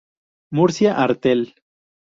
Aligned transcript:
Murcia 0.51 0.97
Artel". 1.03 1.53